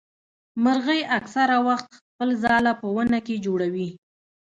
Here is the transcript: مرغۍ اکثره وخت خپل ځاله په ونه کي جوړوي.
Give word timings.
مرغۍ 0.63 1.01
اکثره 1.17 1.57
وخت 1.67 1.87
خپل 2.07 2.29
ځاله 2.43 2.71
په 2.81 2.87
ونه 2.95 3.19
کي 3.25 3.35
جوړوي. 3.45 3.89